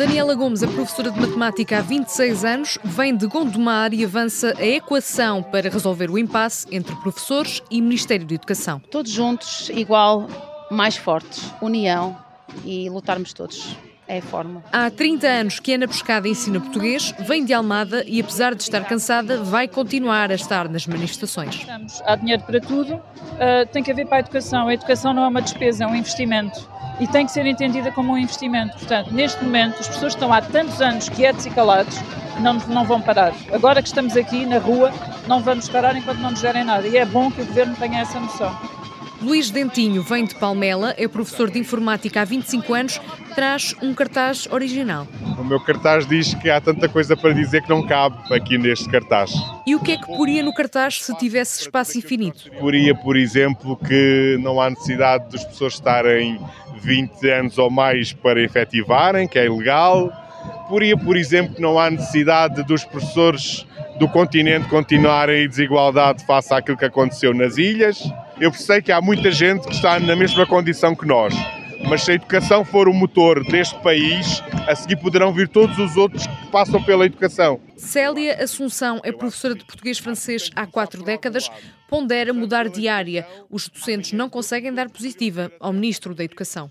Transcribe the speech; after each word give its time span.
Daniela 0.00 0.34
Gomes 0.34 0.62
é 0.62 0.66
professora 0.66 1.10
de 1.10 1.20
matemática 1.20 1.76
há 1.76 1.82
26 1.82 2.42
anos, 2.42 2.78
vem 2.82 3.14
de 3.14 3.26
Gondomar 3.26 3.92
e 3.92 4.02
avança 4.02 4.54
a 4.56 4.64
equação 4.64 5.42
para 5.42 5.68
resolver 5.68 6.10
o 6.10 6.18
impasse 6.18 6.66
entre 6.72 6.96
professores 6.96 7.60
e 7.70 7.82
Ministério 7.82 8.26
da 8.26 8.34
Educação. 8.34 8.80
Todos 8.90 9.12
juntos, 9.12 9.68
igual, 9.68 10.26
mais 10.70 10.96
fortes, 10.96 11.52
união 11.60 12.16
e 12.64 12.88
lutarmos 12.88 13.34
todos 13.34 13.76
é 14.08 14.20
a 14.20 14.22
fórmula. 14.22 14.64
Há 14.72 14.90
30 14.90 15.26
anos 15.26 15.60
que 15.60 15.74
Ana 15.74 15.86
Pescada 15.86 16.26
ensina 16.26 16.58
português, 16.60 17.14
vem 17.18 17.44
de 17.44 17.52
Almada 17.52 18.02
e, 18.06 18.22
apesar 18.22 18.54
de 18.54 18.62
estar 18.62 18.82
cansada, 18.86 19.42
vai 19.42 19.68
continuar 19.68 20.30
a 20.30 20.34
estar 20.34 20.66
nas 20.66 20.86
manifestações. 20.86 21.66
Há 22.06 22.16
dinheiro 22.16 22.42
para 22.44 22.58
tudo, 22.58 22.94
uh, 22.94 23.66
tem 23.70 23.82
que 23.82 23.90
haver 23.90 24.06
para 24.06 24.16
a 24.16 24.20
educação. 24.20 24.66
A 24.66 24.72
educação 24.72 25.12
não 25.12 25.24
é 25.24 25.28
uma 25.28 25.42
despesa, 25.42 25.84
é 25.84 25.86
um 25.86 25.94
investimento. 25.94 26.79
E 27.00 27.06
tem 27.06 27.24
que 27.24 27.32
ser 27.32 27.46
entendida 27.46 27.90
como 27.90 28.12
um 28.12 28.18
investimento. 28.18 28.76
Portanto, 28.76 29.12
neste 29.12 29.42
momento, 29.42 29.80
as 29.80 29.88
pessoas 29.88 30.12
estão 30.12 30.32
há 30.32 30.42
tantos 30.42 30.80
anos 30.82 31.08
quietos 31.08 31.46
e 31.46 31.50
calados, 31.50 31.98
não, 32.40 32.54
não 32.68 32.84
vão 32.84 33.00
parar. 33.00 33.32
Agora 33.52 33.80
que 33.80 33.88
estamos 33.88 34.16
aqui 34.16 34.44
na 34.44 34.58
rua, 34.58 34.92
não 35.26 35.40
vamos 35.40 35.68
parar 35.68 35.96
enquanto 35.96 36.18
não 36.18 36.30
nos 36.30 36.42
derem 36.42 36.62
nada. 36.62 36.86
E 36.86 36.96
é 36.96 37.06
bom 37.06 37.30
que 37.30 37.40
o 37.40 37.46
governo 37.46 37.74
tenha 37.76 38.00
essa 38.00 38.20
noção. 38.20 38.54
Luís 39.22 39.50
Dentinho 39.50 40.02
vem 40.02 40.24
de 40.24 40.34
Palmela, 40.34 40.94
é 40.96 41.06
professor 41.06 41.50
de 41.50 41.58
informática 41.58 42.22
há 42.22 42.24
25 42.24 42.74
anos, 42.74 43.00
traz 43.34 43.74
um 43.82 43.92
cartaz 43.92 44.48
original. 44.50 45.06
O 45.38 45.44
meu 45.44 45.60
cartaz 45.60 46.06
diz 46.06 46.32
que 46.34 46.48
há 46.48 46.58
tanta 46.60 46.88
coisa 46.88 47.14
para 47.14 47.34
dizer 47.34 47.62
que 47.62 47.68
não 47.68 47.86
cabe 47.86 48.16
aqui 48.34 48.56
neste 48.56 48.88
cartaz. 48.88 49.30
E 49.66 49.74
o 49.74 49.80
que 49.80 49.92
é 49.92 49.96
que 49.98 50.06
poria 50.06 50.42
no 50.42 50.54
cartaz 50.54 51.02
se 51.04 51.14
tivesse 51.18 51.62
espaço 51.62 51.98
infinito? 51.98 52.50
Poria, 52.58 52.94
por 52.94 53.14
exemplo, 53.14 53.76
que 53.76 54.38
não 54.40 54.58
há 54.58 54.70
necessidade 54.70 55.28
dos 55.28 55.44
professores 55.44 55.74
estarem 55.74 56.40
20 56.80 57.28
anos 57.30 57.58
ou 57.58 57.70
mais 57.70 58.12
para 58.14 58.42
efetivarem, 58.42 59.28
que 59.28 59.38
é 59.38 59.44
ilegal. 59.44 60.10
Poria, 60.66 60.96
por 60.96 61.16
exemplo, 61.16 61.54
que 61.54 61.60
não 61.60 61.78
há 61.78 61.90
necessidade 61.90 62.62
dos 62.62 62.84
professores 62.84 63.66
do 63.98 64.08
continente 64.08 64.66
continuarem 64.68 65.44
em 65.44 65.48
desigualdade 65.48 66.24
face 66.24 66.54
àquilo 66.54 66.78
que 66.78 66.86
aconteceu 66.86 67.34
nas 67.34 67.58
ilhas. 67.58 68.02
Eu 68.40 68.54
sei 68.54 68.80
que 68.80 68.90
há 68.90 69.02
muita 69.02 69.30
gente 69.30 69.68
que 69.68 69.74
está 69.74 70.00
na 70.00 70.16
mesma 70.16 70.46
condição 70.46 70.96
que 70.96 71.06
nós, 71.06 71.34
mas 71.86 72.02
se 72.02 72.12
a 72.12 72.14
educação 72.14 72.64
for 72.64 72.88
o 72.88 72.94
motor 72.94 73.44
deste 73.44 73.78
país, 73.82 74.42
a 74.66 74.74
seguir 74.74 74.96
poderão 74.96 75.30
vir 75.30 75.46
todos 75.46 75.78
os 75.78 75.94
outros 75.98 76.26
que 76.26 76.46
passam 76.46 76.82
pela 76.82 77.04
educação. 77.04 77.60
Célia 77.76 78.42
Assunção 78.42 78.98
é 79.04 79.12
professora 79.12 79.54
de 79.54 79.62
português-francês 79.66 80.50
há 80.56 80.66
quatro 80.66 81.02
décadas, 81.02 81.50
pondera 81.86 82.32
mudar 82.32 82.70
de 82.70 82.88
área. 82.88 83.26
Os 83.50 83.68
docentes 83.68 84.12
não 84.12 84.30
conseguem 84.30 84.72
dar 84.72 84.88
positiva 84.88 85.52
ao 85.60 85.70
Ministro 85.70 86.14
da 86.14 86.24
Educação. 86.24 86.70